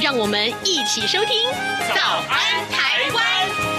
[0.00, 1.48] 让我们一起收听
[1.94, 3.70] 《早安台湾》。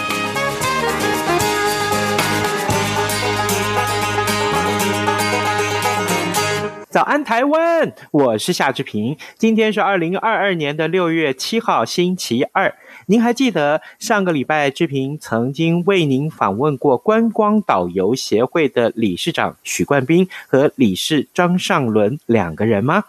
[6.96, 9.18] 早安台湾，我是夏志平。
[9.38, 12.74] 今天是二零二二年的六月七号，星期二。
[13.08, 23.04] 您还记得上个礼拜志平曾经为您访问过观光导游协会的理事长许冠斌和理事张尚伦两个人吗？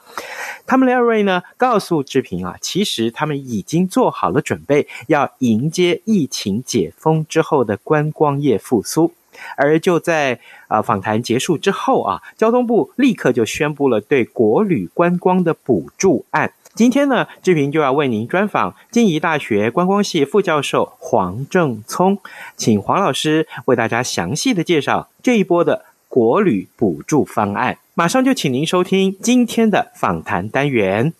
[0.67, 9.13] 他们两位呢，告诉志平啊，其实他们已经做好了准备，要迎接疫情解封之后的观光业复苏。
[9.57, 16.53] 而就在啊访谈结束之后啊，交通部立刻就宣布了对国旅观光的补助案。
[16.75, 22.19] 今天呢，志平就要为您专访金宜大学观光系副教授黄正聪，
[22.57, 27.79] 请黄老师为大家详细的介绍这一波的国旅补助方案。
[27.95, 31.15] 马上就请您收听今天的访谈单元。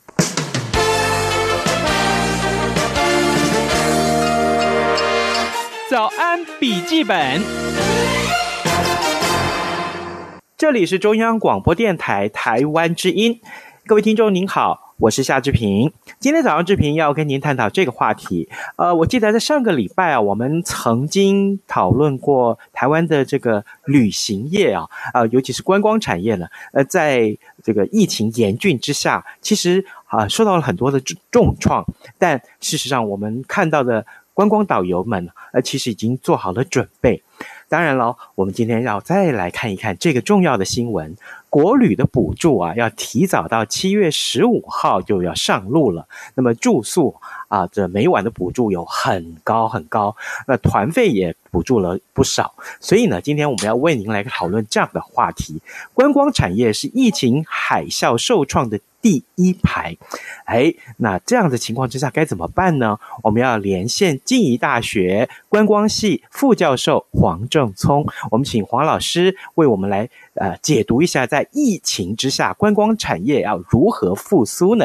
[5.89, 7.41] 早安笔记本，
[10.59, 13.43] 这里是中央广播电台台湾之音，
[13.85, 14.95] 各位听众您好。
[14.97, 18.49] 我是夏志平，今天早上志平要跟您探讨这个话题。
[18.77, 30.99] 呃，我记得在上个礼拜啊，我们曾经讨论过台湾的这个旅行业啊，啊、呃，尤其是观光产业呢，呃，在这个疫情严峻之下，其实啊、受到了很多的
[31.31, 31.85] 重创。
[32.17, 37.23] 但事实上，我们看到的观光导游们，呃，其实已经做好了准备。
[37.69, 41.17] 当然了，我们今天要再来看一看这个重要的新闻。
[41.49, 46.07] 国旅的补助啊，要提早到七月十五号就要上路了。
[46.35, 47.17] 那么住宿
[47.49, 50.15] 啊，这每晚的补助有很高很高，
[50.47, 52.55] 那团费也补助了不少。
[52.79, 55.61] 所以呢，今天我们要为您来讨论这样的话题：
[55.95, 59.97] 观光产业是疫情海啸受创的第一排。
[60.47, 62.99] 哎，那这样的情况之下该怎么办呢？
[63.23, 71.47] 我们要连线静宜大学观光系副教授黄正聪，我们请黄老师为我们来呃解读一下在。
[71.53, 74.85] 疫情之下，观光产业要如何复苏呢？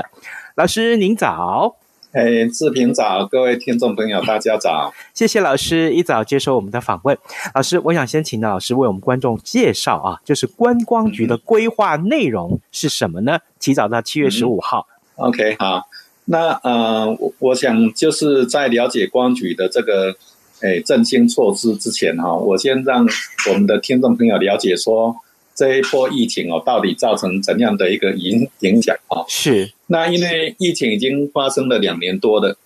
[0.56, 1.76] 老师您早，
[2.14, 7.18] 哎，志平早，各位听众朋友大家早，谢谢老师一早接受我们的访问。
[7.56, 13.40] 老师，我想先请老师为我们观众介绍啊，就是观光局的规划内容是什么呢？
[13.62, 14.86] 提早到七月十五号。
[15.18, 15.88] 嗯，OK，好，
[16.26, 20.14] 那呃，我我想就是在了解光局的这个
[20.60, 23.08] 哎振兴措施之前哈，我先让
[23.50, 25.16] 我们的听众朋友了解说。
[25.54, 29.24] 这一波疫情哦，到底造成怎样的一个影影响啊？
[29.28, 29.72] 是。
[29.88, 32.58] 那因为疫情已经发生了两年多了，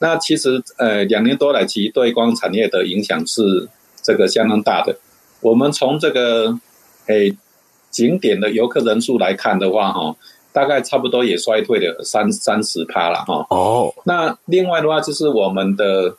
[0.00, 3.68] 那其实呃两年多来，其实对光产业的影响是
[4.02, 4.98] 这个相当大的。
[5.40, 6.58] 我们从这个
[7.06, 7.34] 诶
[7.90, 10.16] 景点的游客人数来看的话，哈，
[10.52, 13.46] 大概差不多也衰退了三三十趴了哈。
[13.50, 13.94] 哦。
[14.04, 16.16] 那另外的话，就是我们的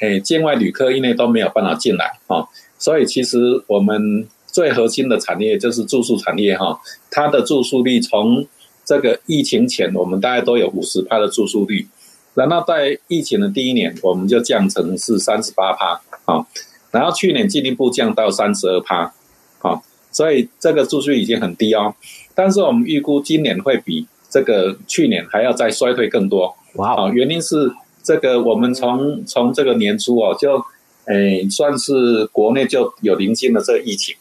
[0.00, 2.46] 诶境外旅客因为都没有办法进来啊，
[2.78, 4.28] 所以其实我们。
[4.54, 8.46] 最核心的产业就是住宿产业哈，它的住宿率从
[8.84, 11.88] 这个疫情前，我们大概都有五十趴的住宿率，
[12.34, 16.46] 然后在疫情的第一年，我们就降成是三十八趴，啊，
[16.92, 19.12] 然后去年进一步降到三十二趴，
[19.58, 19.82] 啊，
[20.12, 21.92] 所以这个住宿率已经很低哦，
[22.32, 27.72] 但是我们预估今年会比这个去年还要再衰退更多，哇，原因是
[28.04, 30.62] 这个我们从从这个年初哦，就
[31.06, 34.14] 诶算是国内就有零星的这个疫情。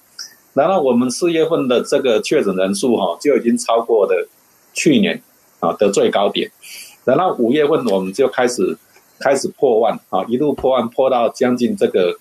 [0.53, 4.29] 然后我们四月份的这个确诊人数哈，就已经超过了
[4.73, 5.21] 去年
[5.59, 6.51] 啊的最高点。
[7.05, 8.77] 然后五月份我们就开始
[9.19, 12.17] 开始破万啊，一路破万破到将近这个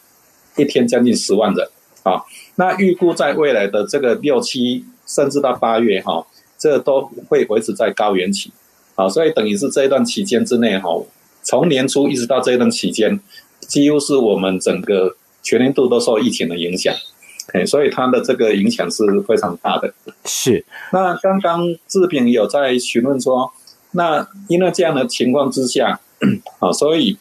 [0.57, 1.69] 一天将近十万人
[2.03, 2.23] 啊。
[2.57, 6.27] 那预估在未来的这个六七甚至到八月哈，
[6.59, 8.51] 这都会维持在高原期
[8.95, 9.09] 啊。
[9.09, 10.89] 所以等于是这一段期间之内哈，
[11.43, 13.21] 从年初一直到这一段期间，
[13.61, 16.95] 几乎是我们整个全年度都受疫情的影响。
[17.53, 19.93] 哎，所以它的这个影响是非常大的。
[20.25, 20.65] 是。
[20.93, 23.53] 那刚刚志平有在询问说，
[23.93, 26.01] 那因为这样的情况之下，
[26.61, 27.19] 啊，所以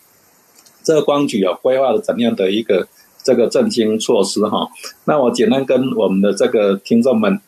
[0.83, 2.88] 这个光局有规划了怎样的一个
[3.23, 4.69] 这个振兴措施哈？
[5.06, 7.41] 那我简单跟我们的这个听众们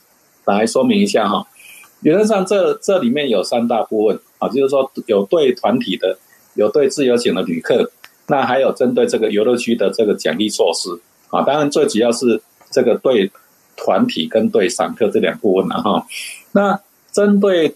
[0.45, 1.47] 来说明一下哈。
[2.01, 6.17] 原则上这，这这里面有三大部分啊，就是说有对团体的，
[6.55, 7.91] 有对自由行的旅客，
[8.27, 10.89] 那还有针对这个游乐区的这个奖励措施
[11.29, 12.41] 啊，当然最主要是
[12.73, 13.31] 这个对
[13.77, 16.05] 团体跟对散客这两部分了哈。
[16.51, 16.79] 那
[17.11, 17.75] 针对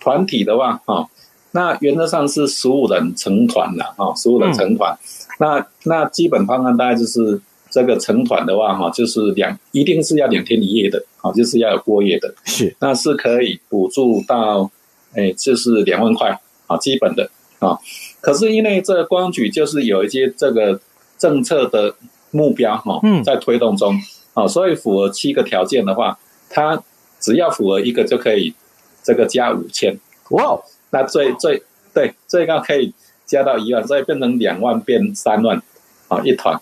[0.00, 1.08] 团体的话哈，
[1.52, 4.98] 那原则上是十五人成团了哈，十五人成团。
[5.38, 7.40] 那那基本方案大概就是
[7.70, 12.34] 这个成团的话哈，就是两一定是要两天一夜的啊，就是要有过夜的。
[12.44, 14.70] 是，那是可以补助到，
[15.14, 17.78] 哎，就是两万块啊，基本的啊。
[18.20, 20.80] 可是因为这光局就是有一些这个
[21.18, 21.94] 政策的
[22.30, 23.98] 目标哈，在推动中
[24.34, 26.18] 啊，所以符合七个条件的话，
[26.48, 26.82] 它
[27.18, 28.54] 只要符合一个就可以
[29.02, 29.98] 这个加五千。
[30.30, 30.60] 哇，
[30.90, 31.62] 那最最
[31.92, 32.94] 对最高可以。
[33.26, 35.62] 加到一万，所以变成两万变三万，
[36.08, 36.60] 啊，一团，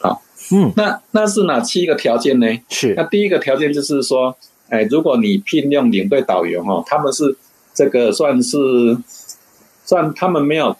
[0.00, 0.20] 好，
[0.50, 2.48] 嗯，那那是哪七个条件呢？
[2.68, 4.36] 是，那第一个条件就是说，
[4.70, 7.36] 哎，如果你聘用领队导游哈，他们是
[7.72, 8.58] 这个算是
[9.84, 10.76] 算他们没有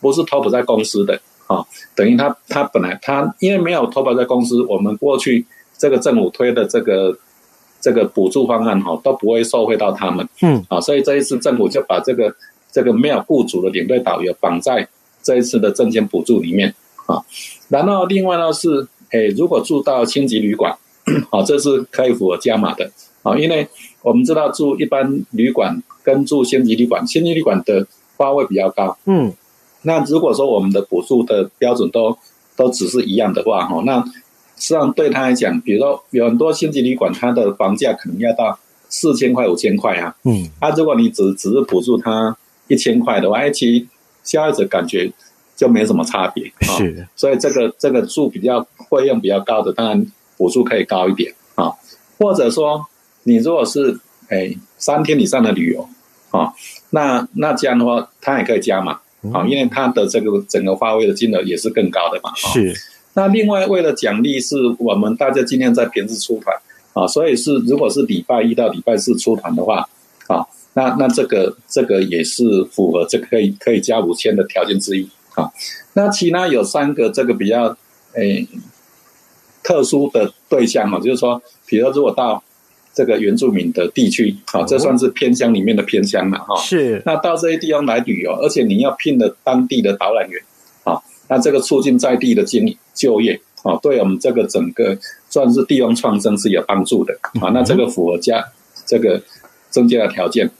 [0.00, 5.44] 不是 top 在公司的啊，等于他他本来他因为没有投保在公司，我们过去
[5.76, 7.18] 这个政府推的这个
[7.80, 12.34] 这个补助方案哈都不会受惠到他们，嗯，啊，所以这一次政府就把这个。
[12.72, 14.86] 这个没有雇主的领队导游绑在
[15.24, 16.72] 这一次的证件补助里面
[17.06, 17.20] 啊，
[17.68, 20.72] 然后另外呢是，诶，如果住到星级旅馆，
[21.30, 22.88] 啊，这是可以符合加码的
[23.24, 23.66] 啊，因为
[24.02, 27.84] 我们知道住一般旅馆跟住星级旅馆，星级旅馆的
[28.16, 29.32] 花费比较高，嗯，
[29.82, 32.16] 那如果说我们的补助的标准都
[32.56, 34.00] 都只是一样的话，哈，那
[34.56, 42.36] 实际上对他来讲，比如说有很多星级旅馆，它的房价可能要到四千块、五千块啊，嗯，啊，如果你只只是补助他。
[42.72, 43.84] 一千块的话，哎，其实
[44.22, 45.10] 消费者感觉
[45.56, 50.06] 就没什么差别，是，所以这个这个住比较费用比较高的，当然
[50.36, 51.72] 补助可以高一点啊。
[52.16, 52.86] 或者说，
[53.24, 53.98] 你如果是
[54.28, 55.88] 哎三天以上的旅游
[56.30, 56.54] 啊，
[56.90, 59.00] 那那这样的话，他也可以加嘛，
[59.32, 62.32] 啊，因为它的这个整个花费的金额也是更高的嘛。
[62.36, 62.74] 是。
[63.14, 66.56] 那另外为了奖励，是我们大家今天在平日出团
[66.92, 69.88] 啊，所以是如果是礼拜一到礼拜四出团的话，
[70.28, 70.46] 啊。
[70.72, 75.50] 那那这个这个也是符合这个可以可以加五千的条件之一啊。
[75.94, 77.76] 那其他有三个这个比较
[78.14, 78.48] 诶、欸、
[79.64, 82.40] 特殊的对象嘛，就是说，比如说如果到
[82.92, 86.56] 这个原住民的地区啊，这算是偏乡里面的偏乡了哈。
[86.56, 87.02] 是。
[87.06, 90.42] 那到这些地方来旅游，而且你要聘了当地的导览员
[90.84, 94.98] 啊，那这个促进在地的经就业啊，对我们这个整个
[95.28, 97.50] 算是地方创生是有帮助的啊。
[97.54, 98.44] 那这个符合加
[98.86, 99.22] 这个
[99.70, 100.50] 增加的条件。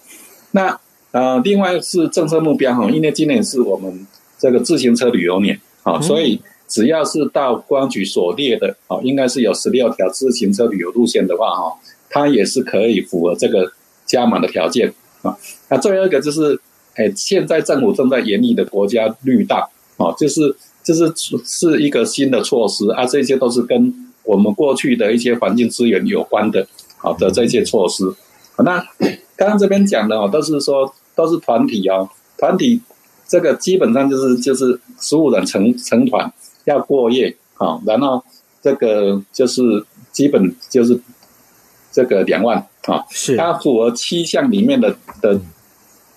[0.53, 0.79] 那
[1.13, 4.07] 呃，另外是政策目标哈，因为今年是我们
[4.39, 11.77] 这个自行车旅游年啊，所以只要是到观光局所列的啊，应该是有十六条自行车旅游路线的话哈，
[12.11, 13.73] 它也是可以符合这个
[14.05, 14.93] 加码的条件
[15.23, 15.35] 啊。
[15.71, 16.61] 那最后一个就是，
[16.97, 21.11] 哎，现在政府正在研议的国家绿道啊，就是就是
[21.47, 26.67] 是一个新的措施啊，这些都是跟我们过去的一些环境资源有关的
[26.99, 28.05] 好的这些措施。
[28.59, 28.79] 那
[29.37, 32.81] 刚刚这边讲的哦，都是说都是团体哦，团体
[33.27, 36.31] 这个基本上就是就是十五人成成团
[36.65, 38.23] 要过夜啊，然后
[38.61, 39.63] 这个就是
[40.13, 41.01] 基本就是
[41.91, 45.41] 这个两万啊，是它符合七项里面的的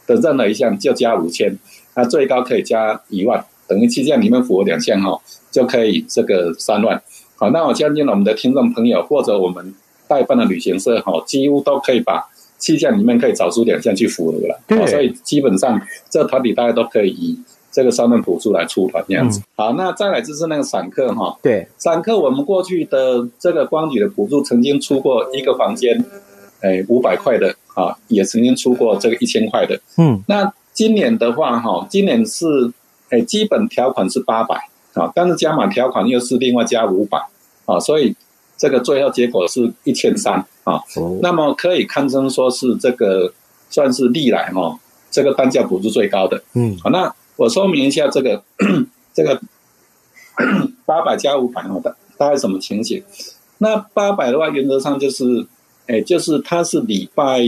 [0.06, 1.58] 的任何一项就加五千，
[1.94, 5.22] 它最高可以加一万，等于七项里面符合两项哈，
[5.52, 7.02] 就可以这个三万。
[7.36, 9.74] 好，那我相信我们的听众朋友或者我们
[10.08, 12.30] 代办的旅行社哈，几乎都可以把。
[12.60, 17.38] 七项里面可以找出两项去符合了，对，所以基本上这个团体大家都可以以
[17.74, 19.42] 这个三万补助来出团这样子。
[19.58, 26.06] 好，那再来就是那个散客哈，对，散客我们过去的这个光举的补助曾经出过一个房间，
[26.62, 32.72] 哎，五百块的啊，也曾经出过这个一千块的，嗯，那今年的话哈，今年是
[33.10, 34.56] 哎基本条款是八百
[34.94, 37.18] 啊，但是加码条款又是另外加五百
[37.66, 38.16] 啊，所以。
[38.56, 40.80] 这个最后结果是一千三啊，
[41.22, 43.34] 那么可以堪称说是这个
[43.70, 44.80] 算是历来哈
[45.12, 46.42] 这个单价补助最高的。
[46.54, 48.44] 嗯，好，那我说明一下这个
[49.14, 49.42] 这个
[50.86, 53.04] 八百加五百哦，大大概什么情形？
[53.58, 55.46] 那八百的话，原则上就是，
[55.88, 57.42] 哎，就是它是礼拜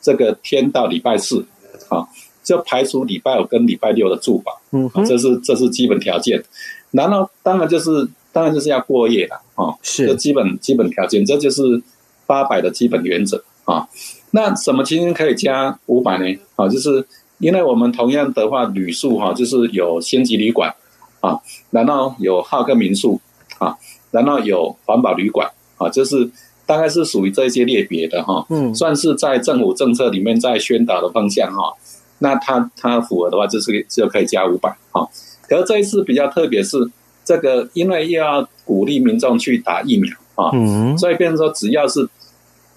[0.00, 1.44] 这个天到礼拜四
[1.88, 2.06] 啊，
[2.42, 4.54] 就排除礼拜五跟礼拜六的住房。
[4.72, 6.44] 嗯，这是这是基本条件。
[6.90, 8.08] 然后当然就是。
[8.32, 11.82] 当然就是要过夜了啊，是基本基本条件，这就是
[12.26, 13.88] 八百的基本原则啊。
[14.32, 16.38] 那什么情形可以加五百呢？
[16.54, 17.06] 啊，就是
[17.38, 20.74] 因为我们同样的话，旅宿哈，就是有星级旅馆
[21.20, 21.40] 啊，
[21.70, 23.20] 然后有浩客民宿
[23.58, 23.76] 啊，
[24.10, 26.30] 然后有环保旅馆啊，就是
[26.64, 31.74] 大概是属于这些类别的哈，嗯，算是在政府政策里面在宣导的方向哈。
[32.18, 35.06] 那它它符合的话，就是就可以加五百哈。
[35.48, 36.90] 可是这一次比较特别是
[37.24, 42.08] 这个，因为又要鼓励民众去打疫苗啊，嗯，所以变成说只要是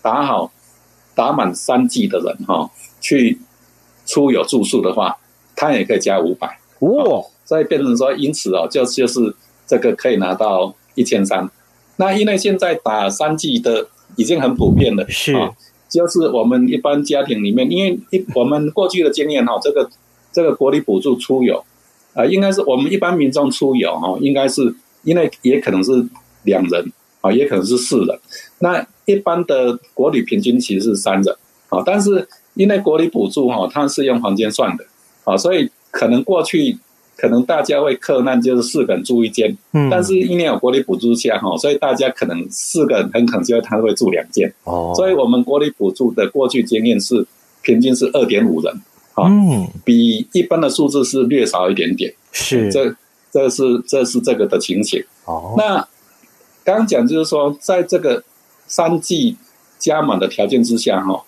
[0.02, 0.52] 打好
[1.16, 3.40] 打满三剂的人哈，去
[4.10, 5.16] 出游住宿的话，
[5.56, 9.36] 他也可以加五百哦，所以变成说因此哦，就就是
[9.68, 11.48] 这个可以拿到一千三。
[11.98, 15.52] 那因为现在打三 G 的已经很普遍了，是啊，
[15.88, 19.88] 就是我们一般家庭里面，因为一我们过去的经验哈，这个
[20.32, 21.64] 这个国旅补助出游
[22.16, 24.74] 啊，应该是我们一般民众出游哈，应该是
[25.04, 25.92] 因为也可能是
[26.44, 28.20] 两人啊，也可能是四人。
[28.60, 31.36] 那一般的国旅平均其实是三人
[31.70, 32.28] 啊，但是
[32.60, 34.84] 因为国旅补助哈，它是用房间算的
[35.24, 36.78] 啊，所以可能过去。
[37.22, 44.94] 可能大家会克难，就是四个人住一间，嗯，但是因为有国旅补助下哈，所以大家可能四个人很可能就他会住两间哦。
[44.96, 47.28] 所以我们国旅补助的过去经验是
[47.62, 48.74] 平均是二点五人，
[49.18, 52.14] 嗯，比一般的数字是略少一点点。
[52.32, 52.96] 是，这
[53.30, 55.04] 这是这是这个的情形。
[55.26, 55.86] 哦，那
[56.64, 58.24] 刚刚讲就是说，在这个
[58.66, 59.36] 三剂
[59.78, 61.22] 加满的条件之下哈，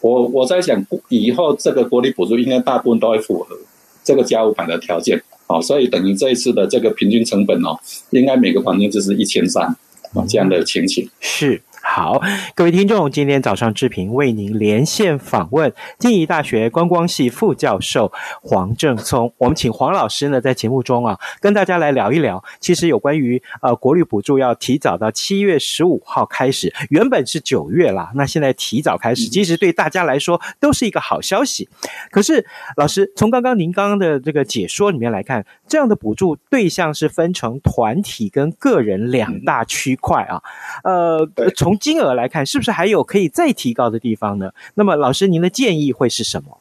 [0.00, 3.56] 我我在想以后这个国力补助应该大部分都会符合。
[4.04, 7.76] 这个加五百的条件，哦，所以等于这一次的这个平均成本哦，
[8.10, 9.66] 应该每个房间就是一千三，
[10.14, 11.60] 啊，这样的情形是。
[11.96, 12.20] 好，
[12.54, 18.12] 各位听众，今天早上志平为您连线访问静宜大学观光系副教授
[18.42, 19.32] 黄正聪。
[19.38, 31.66] 我们请黄老师呢在节目中啊，跟大家来聊一聊，其实有关于呃国旅补助要提早到七月十五号开始，原本是九月啦，那现在提早开始，其实对大家来说都是一个好消息。
[32.10, 32.44] 可是
[32.76, 40.42] 老师从刚刚您刚刚的这个解说里面来看，这样的补助对象是分成团体跟个人两大区块啊，
[40.84, 44.52] 呃，从金额来看，是不是还有可以再提高的地方呢？
[44.74, 46.58] 那么，老师您的建议会是什么？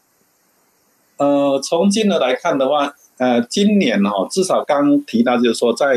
[1.17, 5.95] 呃，从金额来看的话，呃，今年哈，至少刚提到就是说，在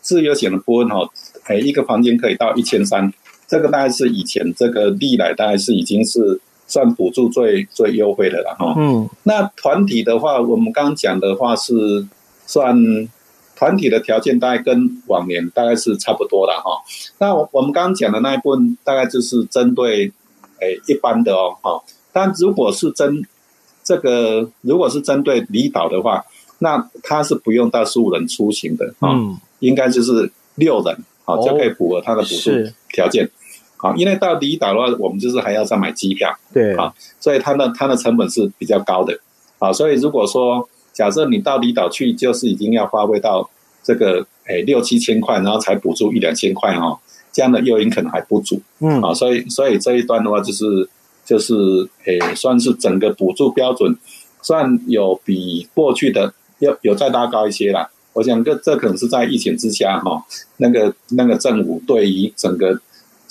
[0.00, 1.08] 自由行的部分哈，
[1.44, 3.12] 哎，一个房间可以到一千三，
[3.48, 8.74] 这个大概是以前这个历来大概是已经是算补助最最优惠的了哈。
[8.76, 12.06] 嗯，那团体的话，我们刚刚讲的话是
[12.46, 12.76] 算。
[13.54, 16.82] 团体的条件大概跟往年大概是差不多的哈。
[17.18, 20.10] 那我们刚刚讲的那一部分大概就是针对
[20.58, 21.80] 诶一般的哦哈。
[22.12, 23.22] 但如果是针
[23.84, 26.24] 这个，如果是针对离岛的话，
[26.58, 29.14] 那他是不用到十五人出行的啊，
[29.60, 32.50] 应该就是六人好就可以符合他的补助
[32.92, 33.30] 条件。
[33.76, 39.16] 啊，因为到离岛的话，我们就是还要再买机票，对啊，所以它的它的成本是比较高的。
[39.60, 40.68] 啊，所以如果说。
[40.92, 43.48] 假设你到离岛去，就是已经要花费到
[43.82, 46.98] 这个诶、哎、六七千块，然后才补助一两千块哈，
[47.32, 50.88] 这样的诱因可能还不足，嗯啊，所以所以这一段的话，就是
[51.24, 51.54] 就是
[52.04, 53.96] 诶、哎，算是整个补助标准，
[54.42, 57.90] 算有比过去的要有再拉高一些啦。
[58.12, 60.24] 我想这这可能是在疫情之下哈，
[60.58, 62.80] 那个那个政府对于整个。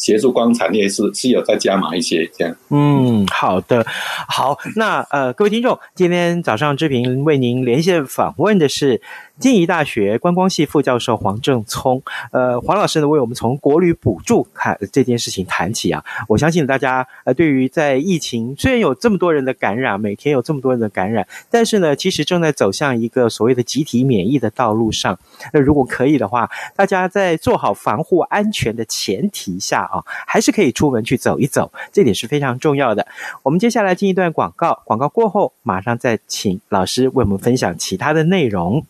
[0.02, 2.56] 协助光产业是是有在加码一些这样。
[2.70, 3.86] 嗯，好的，
[4.28, 9.00] 好，那呃，各位听众，今天早上志平为您连线访问的是。
[9.42, 12.00] 静宜大学观光系副教授黄正聪，
[12.32, 16.04] 呃，黄老师呢为我们从国旅补助看这件事情谈起啊。
[16.28, 25.18] 我相信大家呃，对于在疫情虽然有这么多人的感染，每天有这么多人的感染，但是呢，其实正在走向一个所谓的集体免疫的道路上。
[25.52, 33.08] 那如果可以的话，大家在做好防护安全的前提下啊，还是可以出门去走一走，这点是非常重要的。
[33.42, 38.86] 我们接下来进一段广告，广告过后马上再请老师为我们分享其他的内容。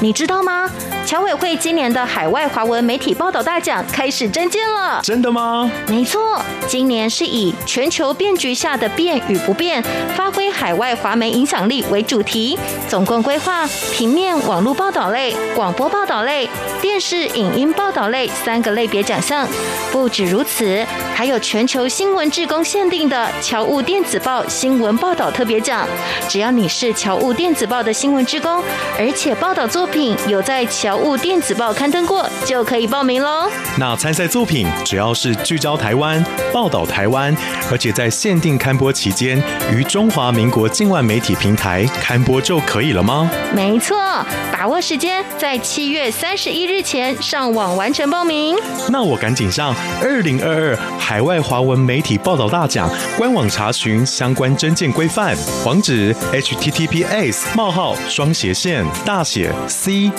[0.00, 0.70] 你知道吗？
[1.08, 5.00] 侨委会今年的海外华文媒体报道大奖开始征件了。
[5.02, 5.72] 真的吗？
[5.86, 9.82] 没错，今年是以全球变局下的变与不变，
[10.14, 16.46] 发挥海外华媒影响力为主题，总共规划平面、网络报道类、广播报道类、
[16.82, 19.48] 电视影音报道类三个类别奖项。
[19.90, 20.84] 不止如此，
[21.14, 25.88] 还有全球新闻志工限定的侨务电子报新闻报道特别奖。
[26.28, 28.62] 只要你是侨务电子报的新闻志工，
[28.98, 33.50] 而且报道作品有在侨务电子报刊登过就可以报名喽。
[33.76, 37.34] 那参赛作品只要是聚焦台湾、报道台湾，
[37.70, 43.30] 而且在限定刊播期间于中华民国境外媒体平台刊播就可以了吗？
[43.54, 43.96] 没错，
[44.52, 48.56] 把握时间，在七月三十一日前上网完成报名。
[48.90, 60.10] 那我赶紧上二零二二海外华文媒体报道大奖官网查询相关征件规范，网址：https: 冒号双斜线大写 c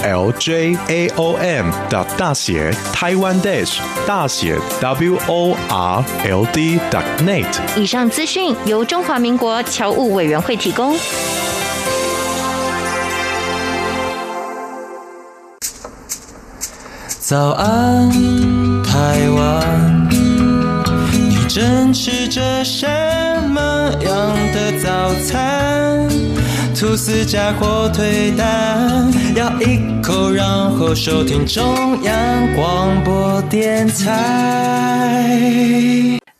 [0.88, 6.79] a o m 的大写台湾 dash 大写 w o r l d
[7.19, 7.45] net。
[7.75, 10.97] 以上资讯由中华民国侨务委员会提供。
[17.19, 18.09] 早安，
[18.83, 20.09] 台湾，
[21.11, 22.88] 你正吃着什
[23.49, 23.59] 么
[24.01, 26.09] 样的早餐？
[26.79, 35.27] 吐司加火腿蛋，咬一口，然后收听中央广播电台。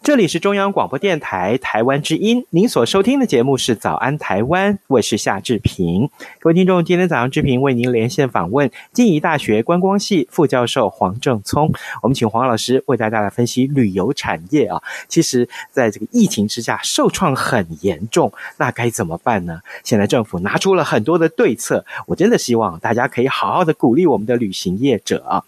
[0.10, 6.10] 这里是中央广播电台台湾之音，您所收听的节目是《早安台湾》，我是夏志平。
[6.40, 14.82] 各位听众，今天早上志平为您连线访问静宜大学观光系副教授黄正聪，我们请黄老师为大家来分析旅游产业啊。
[15.08, 19.62] 其实，在这个疫情之下，受创很严重，那该怎么办呢？
[19.84, 25.44] 现在政府拿出了很多的对策，我真的希望大家可以好好的鼓励我们的旅行业者啊。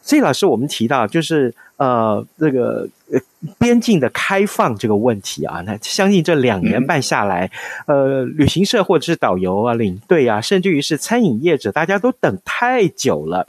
[0.00, 3.18] 所以，老师，我们提到就是呃，这个呃
[3.58, 7.50] 边境的开放这个问题啊，那相信这两年半下来，
[7.86, 13.48] 呃，旅行社或者是导游啊、领队啊，甚至于是餐饮业者，大家都等太久了。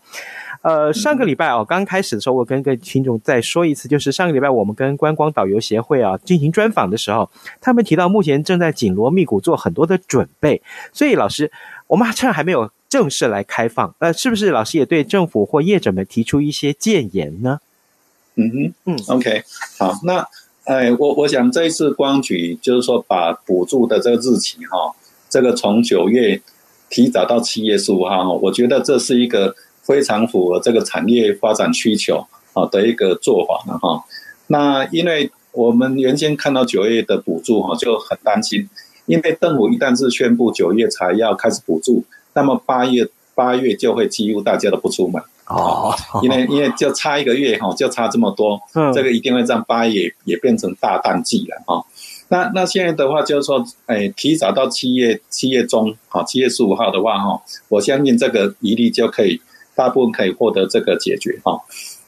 [0.61, 10.61] 呃，上个礼拜哦，刚开始的时候，我跟各位听众再说一次，就是上个礼拜我们跟观光导游协会啊进行专访的时候，他们提到目前正在紧锣密鼓做很多的准备。
[10.93, 11.51] 所以，老师，
[11.87, 12.71] 我们趁还没有。
[12.91, 17.59] 正式来开放，呃，是不是老师也对政府或业者们提出一些建言呢？
[18.35, 19.43] 嗯哼，嗯，OK，
[19.77, 20.25] 好，那，
[20.63, 24.95] 哎，我我想这一次光举就是说把补助的这个日期哈，
[25.29, 26.41] 这个从九月
[26.89, 34.03] 提早到七月十五号哈，我觉得这是一个非常符合这个产业发展需求啊的一个做法了哈。
[34.47, 38.69] 那因为我们原先看到九月的补助哈就很担心，
[39.05, 42.05] 因为政府一旦是宣布九月才要开始补助。
[42.33, 51.83] 那么八月八月就会几乎大家都不出门哦，因为因为就差一个月哈，就差这么多，嗯，这个一定会让八月也变成大淡季了啊。
[52.29, 59.41] 那那现在的话就是说，哎，提早到七月七月中，好，七月十五号的话哈，我相信这个疑虑就可以
[59.75, 61.59] 大部分可以获得这个解决哈。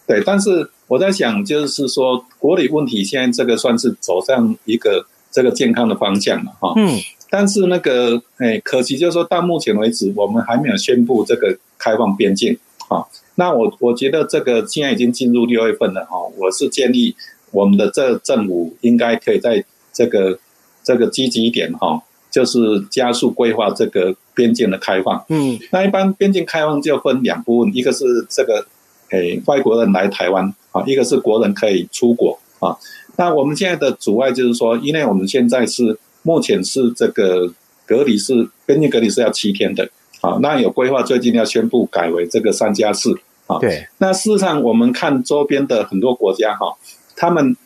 [0.08, 6.74] 对，但是我在想，就是说国旅问题现在这个算是走上一个这个健康的方向了哈。
[6.78, 7.00] 嗯。
[7.30, 12.56] 但是那个，哎，可惜就是说到目前为止，我们还没有宣布这个开放边境
[12.90, 13.04] 啊。
[13.36, 17.16] 那我我觉得这个现在已经进入六月份了哈，我是建议
[17.52, 20.40] 我们的这政府应该可以在这个
[20.84, 25.26] 这个积极一点哈，就是加速规划这个边境的开放。
[25.30, 28.66] 嗯，那一般边境开放就分两部分，一个是这个，
[29.10, 32.78] 哎，外国人来台湾啊，一个是国人可以出国啊。
[33.18, 35.98] 那我们现在的阻碍就是说，因为我们现在是。
[36.26, 37.54] 目前是这个
[37.86, 39.90] 隔离是边境隔离是要七天的，
[40.24, 43.14] 好，那有规划最近要宣布改为这个三加四，
[43.46, 43.86] 啊，对。
[43.98, 46.78] 那事实上我们看周边的很多国家哈，
[47.18, 47.58] 他们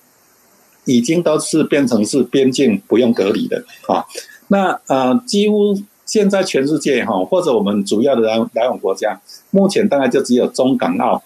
[0.85, 4.03] 已经都是变成是边境不用隔离的，啊，
[4.47, 11.21] 那呃几乎现在全世界哈或者我们主要的来来往国家，目前大概就只有中港澳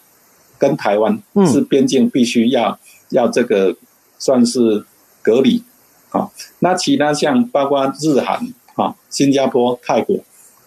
[0.57, 1.17] 跟台湾
[1.47, 2.77] 是边境必须要
[3.11, 3.73] 要这个
[4.19, 4.83] 算是
[5.21, 5.63] 隔离。
[6.09, 10.19] 啊，那其他像包括日韩啊、新加坡、泰国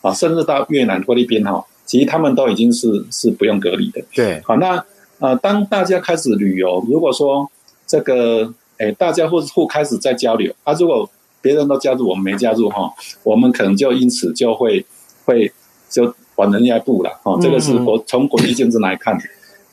[0.05, 4.05] 啊，甚至到越南、菲律宾哈，其实他们都已经是是不用隔离的。
[4.15, 4.85] 对，好，那
[5.19, 7.51] 呃，当大家开始旅游，如果说
[7.87, 11.09] 这个诶，大家互互开始在交流啊，如果
[11.41, 14.85] 别人都加入，我们没加入哈，我们可能就因此就会
[15.25, 15.51] 会
[15.89, 17.39] 就往人家一步了哈。
[17.41, 19.19] 这个是国从国际竞争来看，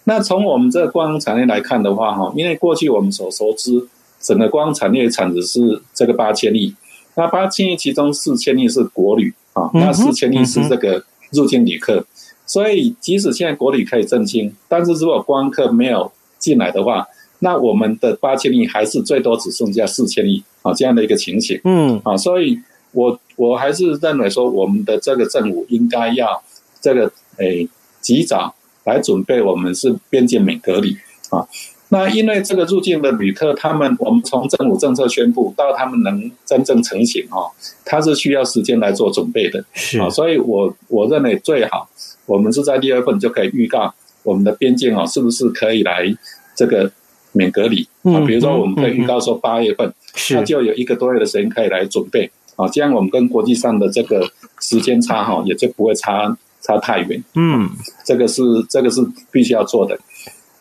[0.06, 3.88] 那从我们这个观光产业来看的话哈，因为过去我们所熟知。
[4.24, 6.76] 整个观光产业产值是这个八千亿，
[7.16, 12.06] 那八千亿其中四千亿是国旅啊，那四千亿是这个入境旅客，
[12.46, 17.08] 所以即使现在国旅可以振兴，但是如果观光客没有进来的话，
[17.40, 21.60] 那我们的八千亿还是最多只剩下四千亿啊这样的一个情形。
[21.64, 22.60] 嗯啊，所以
[22.92, 26.42] 我我还是认为说，我们的这个政府应该要
[26.80, 27.68] 这个诶
[28.00, 30.96] 及早来准备，我们是边境免隔离
[31.30, 31.48] 啊。
[31.94, 37.52] 那因为这个入境的旅客，他们我们从政府政策宣布到他们能真正成型哦，
[37.84, 41.90] 他是需要时间来做准备的，是啊，所以我我认为最好
[42.26, 46.08] 我们是在六月份就可以预告我们的边境哦，是不是可以来
[46.56, 46.90] 这个
[47.34, 48.24] 免隔离啊？
[48.26, 49.94] 比如说我们可以预告说八月份，
[50.30, 54.26] 那就有一个多月的时间可以来准备啊，这样我们跟国际上的这个
[54.62, 57.22] 时间差哈，也就不会差差太远。
[57.36, 57.70] 嗯，
[58.06, 60.00] 这个是这个是必须要做的。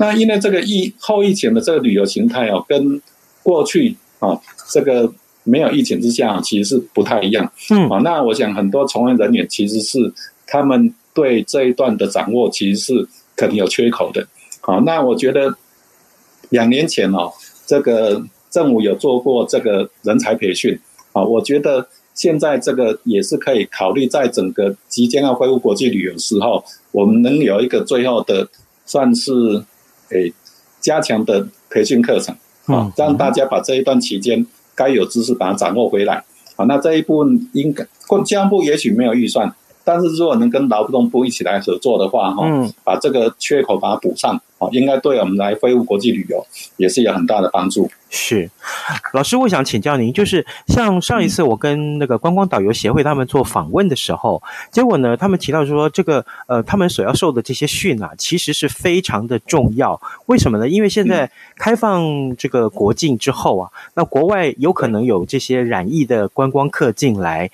[0.01, 3.03] 那因为这个疫后疫情的这个旅游形态哦，跟
[3.43, 5.13] 过去啊这个
[5.45, 7.53] 没有疫情之下其实是不太一样。
[7.69, 10.11] 嗯，啊，那我想很多从业人员其实是
[10.47, 14.27] 他们对这一段的掌握其实是肯定有缺口的。
[14.63, 15.55] 好，那我觉得
[16.49, 17.31] 两年前哦，
[17.67, 20.81] 这个政府有做过这个人才培训
[21.13, 28.49] 啊，我觉得现在这个也是可以考虑，在整个即将要恢复国际旅游时候，我们能有一个最后的。
[28.87, 29.31] 算是
[30.11, 30.35] 诶、欸、
[30.81, 32.35] 加强的培训课程
[32.67, 36.23] 啊，让大家把这一段期间该有知识把它掌握回来
[36.57, 36.65] 啊。
[36.67, 37.85] 那这一部分应该，
[38.25, 39.55] 交通部也许没有预算。
[39.85, 47.91] 但是如果能跟劳动部一起来合作的话，哈，嗯，把这个缺口把它补上，哦，应该对我们来恢复国际旅游也是有很大的帮助。
[48.13, 48.51] 是，
[49.13, 60.01] 老师，我想请教您，就是像上一次我跟那个观光导游协会他们做访问的时候，结果呢，他们提到说，这个呃，他们所要受的这些训啊，其实是非常的重要。
[60.27, 60.69] 为什么呢？
[60.69, 67.51] 因为现在开放这个国境之后啊，那国外有可能有这些染疫的观光客进来。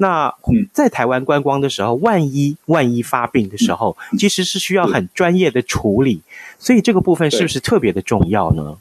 [0.00, 0.34] 那
[0.72, 6.22] 在台湾观光的时候，万一万一发病的时候，其实是需要很专业的处理，
[6.58, 8.78] 所以这个部分是不是特别的重要呢？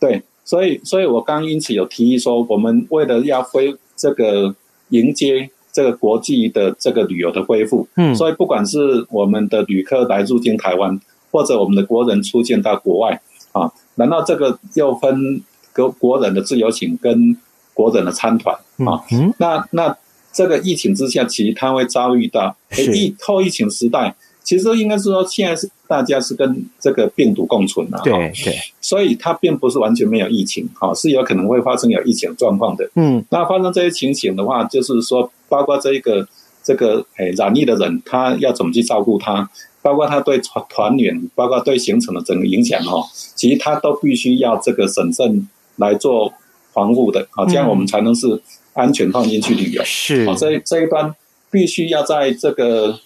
[0.00, 4.54] 对，所以，所以我刚因此有提议说，我们为了要恢这个
[4.88, 10.98] 迎接这个国际的这个旅游的恢复，嗯，所以不管是我们的旅客来入境台湾，
[11.30, 13.20] 或者我们的国人出境到国外
[13.52, 15.42] 啊，难道这个又分
[15.74, 17.36] 国国人的自由行跟
[17.74, 19.04] 国人的参团啊？
[19.12, 19.94] 嗯，那那。
[20.32, 22.56] 这个疫情之下，其实他会遭遇到
[22.94, 32.90] 疫后疫情时代，其实应该是说，现在是大家是跟这个病毒共存了，对对，所以它并不是完全没有疫情，哈，是有可能会发生有疫情状况的。
[32.94, 36.26] 嗯，那发生这些情形的话，就是说，包括这一个
[36.64, 39.48] 这个诶染疫的人，他要怎么去照顾他，
[39.82, 46.32] 包括他对团团员，包括对行程的整个影响，哈，其实他都必须要这个审慎来做
[46.72, 48.40] 防护的，好，这样我们才能是。
[48.74, 49.82] 安全放心去旅游。
[49.84, 51.14] 是，好，这这一端
[51.50, 52.98] 必须要在这个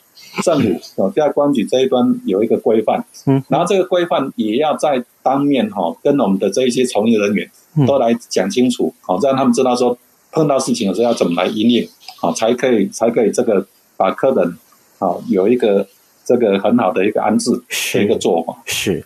[0.43, 7.51] 政府哦，在公安局这一端有一个规范，嗯，然后这个规范也要在当面哈，跟我们的这一些从业人员
[7.87, 9.99] 都来讲清楚，好，让他们知道说
[10.31, 14.57] 碰到事情的时候要怎么来应应，好，才可以才可以这个把客人
[14.99, 15.87] 好有一个
[16.25, 17.51] 这个很好的一个安置
[17.95, 18.57] 的一个做法。
[18.67, 19.05] 是，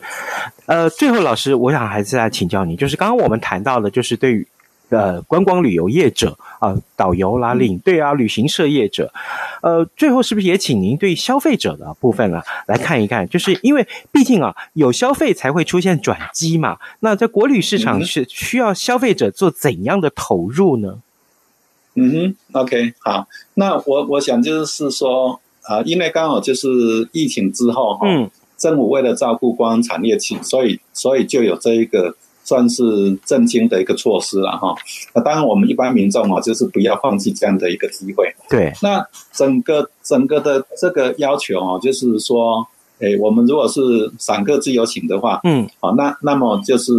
[0.67, 4.47] 呃，最后老师，我想还是来请教你，就是刚刚我们谈到的，就是对于。
[4.91, 9.09] 呃，观光旅游业者啊，导游啦、领队啊、旅行社业者，
[9.61, 13.25] 呃，最后是不是也请您对消费者的部分啊来看一看？
[13.29, 16.77] 就是因为毕竟啊，有消费才会出现转机嘛。
[16.99, 20.99] 那在国旅市场是需要消费者做怎样的投入呢？
[21.95, 26.67] 嗯哼，OK，好，那我我想就是说啊、呃，因为刚好就是
[27.13, 32.17] 疫情之后哈，嗯，政府为了照顾观光产业，其所以所以就有这一个。
[32.43, 32.83] 算是
[33.25, 34.75] 振兴的一个措施了哈。
[35.13, 38.33] 那当然，我们一般民众啊，就是不要放弃这样的一个机会。
[38.49, 38.73] 对。
[38.81, 42.67] 那整个整个的这个要求啊，就是说，
[42.99, 46.91] 诶，我们如果是散客自由行的话，嗯，好，那那么就是，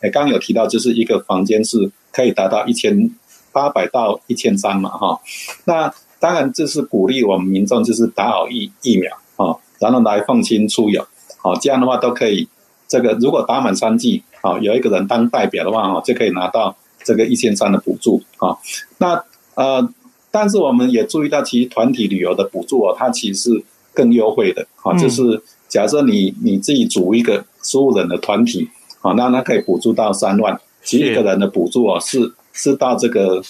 [0.00, 3.14] 诶，刚刚有提到，就是一个房间是可以达到一千
[3.52, 5.20] 八百到一千三嘛，哈。
[5.66, 12.48] 那当然，这是鼓励我们民众就是打好疫疫苗啊，然后来放心出游，好，这样的话都可以。
[12.88, 14.22] 这个如果打满三剂。
[14.40, 18.56] 好，有一个人当代表的话，哈，就可以拿到这个一千三的补助，啊，
[18.98, 19.24] 那
[19.54, 19.88] 呃，
[20.30, 28.68] 但是我们也注意到，其实团体旅游的补助哦，它其实是更优惠的，啊，就是假设你你自己组一个十五人的团体，
[29.00, 33.42] 啊，那它可以补助到三万，其实一个人的补助哦，是是到这个，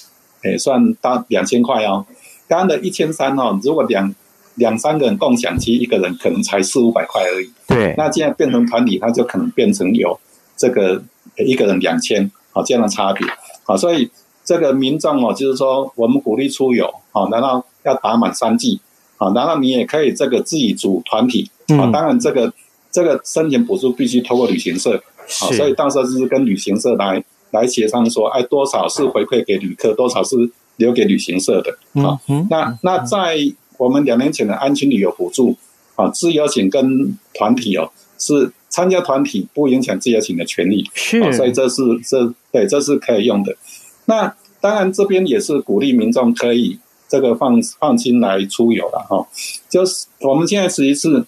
[0.43, 2.07] 诶，算到两千块哦，
[2.49, 4.15] 刚刚的一千三哦，如果两
[4.55, 10.19] 两三个人共享，其实一个人可能才四五百块而已，对，那现在变成团体，它就可能变成有。
[10.59, 11.01] 这个
[11.37, 13.25] 一个人两千，啊，这样的差别，
[13.65, 14.11] 啊，所以
[14.45, 18.81] 这个民众哦，就是说我们鼓励出游，啊，然后要打满三剂，
[19.19, 22.53] 啊，然后你也可以这个自己组团体，啊，当然这个
[22.91, 30.37] 这个申请补助必须透过旅行社，啊，所以到时候就是跟旅行社来来协商说，哎，多少是回馈给旅客，多少是
[30.77, 32.19] 留给旅行社的，啊，
[32.51, 33.37] 那那在
[33.77, 35.57] 我们两年前的安全旅游补助，
[35.95, 38.53] 啊，自由行跟团体哦是。
[38.69, 43.57] 参加团体不影响自由行的权利，是、哦，所以这是这对，这是可以用的。
[44.05, 46.79] 那当然这边也是鼓励民众可以
[47.09, 49.27] 这个放放心来出游了哈、哦。
[49.69, 51.25] 就是我们现在实际是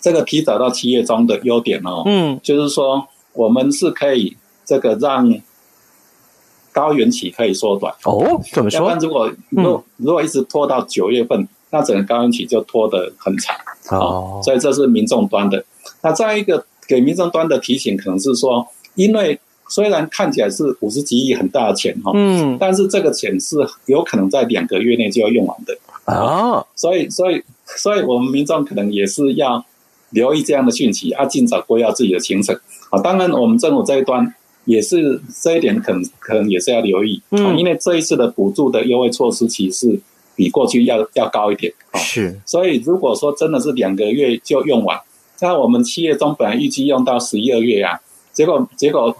[0.00, 5.32] 这个提早到七月中的优点哦，嗯，就是说我们是可以这个让
[6.72, 8.40] 高原期可以缩短哦。
[8.52, 8.94] 怎么说？
[9.00, 13.54] 如果如果如果一直拖到九月份，那整个高原期就拖得很长
[13.90, 14.40] 哦，哦。
[14.42, 15.64] 所以这是民众端的。
[16.02, 29.64] 那再一个给民众端的提醒，可能是说，因为虽然看起来是五十几亿很大的钱哈，嗯，但是这个钱是有可能在两个月内就要用完的啊，所以所以所以我们民众可能也是要
[30.10, 32.54] 留意这样的讯息，啊，尽早规划自己的行程
[32.90, 33.00] 啊。
[33.00, 34.32] 当然，我们政府这一端
[34.64, 39.98] 也是这一点，可能可能也是要留意，嗯，因为这一次的补助的优惠措施，其实
[40.36, 42.40] 比过去要要高一点啊，是。
[42.46, 44.96] 所以如果说真的是两个月就用完。
[45.40, 48.00] 那我们七月中本来预计用到十一二月呀、啊，
[48.32, 49.16] 结果结果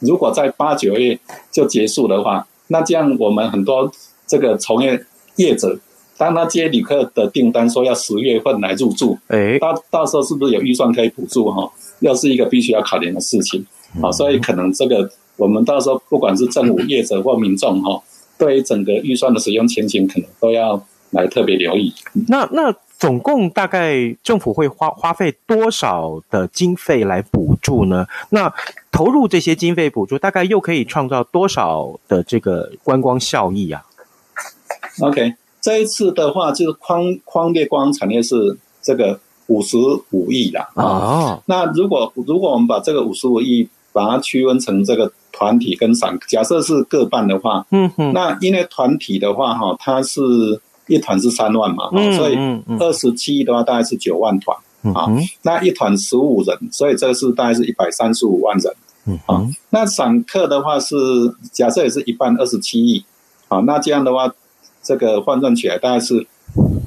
[0.00, 1.18] 如果在八九月
[1.50, 3.90] 就结束的话，那这样我们很多
[4.26, 5.04] 这个从业
[5.36, 5.78] 业者，
[6.16, 11.70] 当他接旅客的订单说要十月份来入住，哎，到到时候是不是有预算可以补助哈？
[12.00, 13.64] 又是一个必须要考量的事情，
[14.00, 18.02] 好，所以可能这个我们到时候不管是政府业者或民众哈，
[18.36, 21.92] 对于整个预算的使用前景，可能都要来特别留意。
[22.26, 28.06] 那那总共大概政府会花花费多少的经费来补助呢？
[28.30, 28.54] 那
[28.92, 33.82] 投入这些经费补助，大概又可以创造多少的这个观光效益啊
[35.00, 39.76] ？OK，这一次的话，就是框框列观光产业是这个五十
[40.10, 40.70] 五亿啦。
[40.74, 50.20] 哦，那如果如果我们把这个五十五亿把它区分成这个团体跟散，假设是各半的话，嗯哼，那因为团体的话哈，它是
[50.86, 52.36] 一团是三万嘛，嗯，所以
[52.78, 54.56] 二十七亿的话大概是九万团。
[54.94, 55.06] 啊，
[55.42, 58.74] 那一团十五人，所以这个是大概是一百三十五万人。
[59.06, 60.96] 嗯，啊，那散客的话是
[61.52, 63.04] 假设也是一半二十七亿。
[63.46, 64.34] 啊，那这样的话，
[64.82, 66.26] 这个换算起来大概是，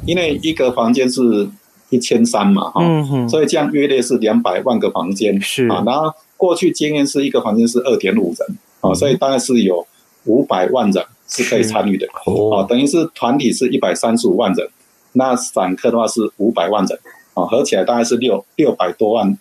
[0.05, 1.47] 因为一个房间是
[1.89, 5.39] 一千三嘛，哈，嗯，所以这样约略是两百万个房间。
[5.39, 9.88] 是啊，然后过去经验是一个房间是二点五人，啊，所以大概是有
[10.25, 12.07] 五百万人是可以参与的。
[12.25, 14.67] 哦，啊，等于是团体是一百三十五万人，
[15.13, 16.99] 那散客的话是五百万人。
[17.33, 19.38] 啊，合起来大概是六六百多万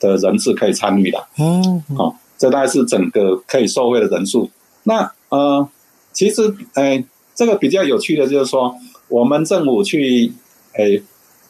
[0.00, 1.22] 的人次可以参与的。
[1.38, 4.50] 嗯，好，这大概是整个可以受惠的人数。
[4.84, 5.68] 那呃，
[6.10, 8.74] 其实哎，这个比较有趣的就是说，
[9.08, 10.32] 我们政府去
[10.72, 10.98] 哎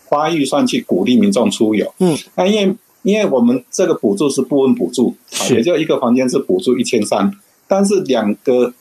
[0.06, 1.94] 花预算去鼓励民众出游。
[1.98, 5.14] 嗯，那因为因为我们这个补助是部分补助，
[5.50, 7.30] 也就一个房间是补助一千三，
[7.68, 8.74] 但是两个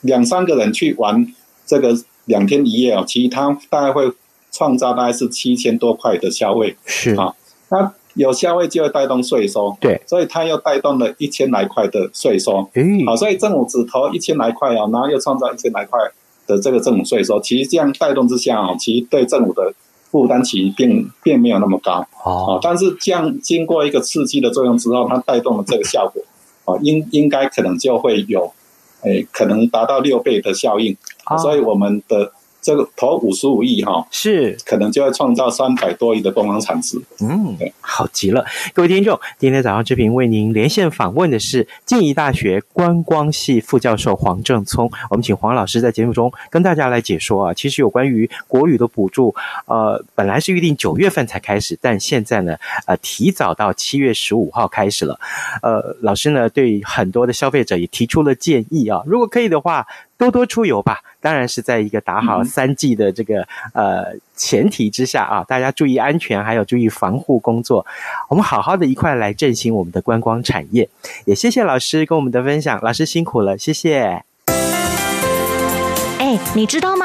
[0.00, 1.26] 两三个人去玩
[1.66, 4.12] 这个两天一夜哦，其实他大概会。
[4.56, 7.12] 创造大概是七千多块的消费，是。
[7.16, 7.34] 啊，
[7.70, 15.98] 那有消费就会带动税收，对，所以他又带动了一千来块的税收，嗯，好，所以政府只投一千来块哦，然后又创造一千来块
[16.46, 19.74] 的这个政府税收，其实这样带动之下哦，其实对政府的
[20.12, 26.22] 负担其实并并没有那么高，哦，但是这样经过一个刺激的作用之后，它带动了这个效果，
[26.66, 28.52] 哦，应应该可能就会有，
[29.04, 30.96] 诶，可能达到六倍的效应，
[31.38, 32.32] 所以我们的。
[32.64, 36.98] 这个投五十五亿哈，是可能就要创造三百多亿的观光产值。
[37.20, 44.90] 嗯，对，好极了，各位听众，今天早上志平为您连线访问的是静宜大学观光系副教授黄正聪。
[45.10, 49.34] 我们请黄老师在节目中跟大家来解说啊，其实有关于国语的补助，
[49.66, 55.20] 呃，本来是预定九月份才开始，但现在呢，呃，提早到七月十五号开始了。
[55.62, 59.86] 呃，老师呢，对很多的消费者也提出了建议啊，如果可以的话。
[60.16, 63.40] 多多出游吧，当然是在一个打好三 G 的这个、
[63.72, 67.86] 嗯、呃前提之下啊，大家注意安全，还有注意防护工作。
[68.28, 70.86] 我们好好的一块来振兴我们的观光产业。
[71.24, 74.22] 也谢谢老师跟我们的分享，老师辛苦了，谢谢。
[76.18, 77.03] 哎，你知道吗？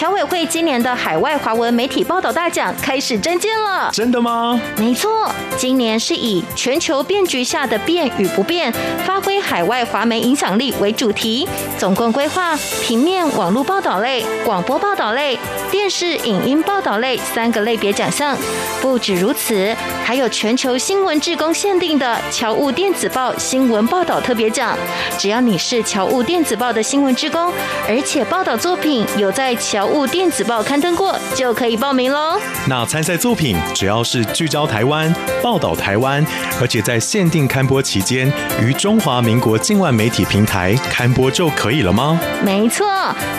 [0.00, 4.58] 侨委会今年的海外华文媒体报道大奖开始征件了，真的吗？
[4.78, 8.72] 没错，今年是以全球变局下的变与不变，
[9.04, 15.38] 发挥海外华媒影响力为主题，总共规划平面、网络报道类、广播报道类、
[15.70, 18.34] 电视影音报道类三个类别奖项。
[18.80, 24.74] 不止如此，还有全球新闻志工限定的侨务电子报新闻报道特别奖。
[25.18, 27.52] 只要你是侨务电子报的新闻志工，
[27.86, 32.38] 而且报道作品有在侨务电子报刊登过就可以报名喽。
[32.66, 36.24] 那参赛作品只要是聚焦台湾、报道台湾，
[36.60, 42.18] 而且在限定刊播期间于中华民国境外媒体平台刊播就可以了吗？
[42.44, 42.86] 没错，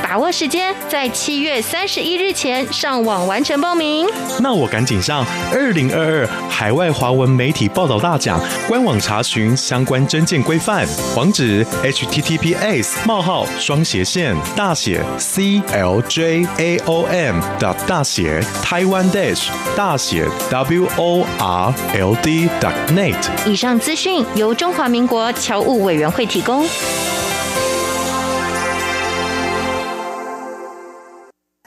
[0.04, 4.08] 把握时间，在七月三十一日前上网完成报名。
[4.40, 16.40] 那我赶紧上二零二二海外华文媒体报道大奖官网查询相关征件规范，网址：https: 冒号双斜线大写 clj。
[16.58, 22.47] A O M 的大写台湾 dash 大写 W O R L D
[22.89, 23.17] net。
[23.47, 26.65] 以上资讯由中华民国侨务委员会提供。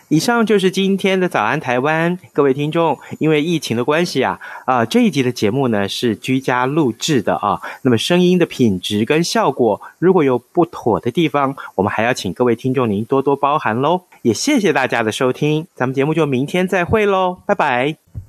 [0.08, 14.02] 以上就是今天的早安台湾，各位听众，因为疫情的关系啊，啊、这一集的节目呢是居家录制的啊，那么声音的品质跟效果如果有不妥的地方，我们还要请各位听众您多多包涵喽。
[14.22, 18.23] 也谢谢大家的收听，咱们节目就明天再会喽，拜拜。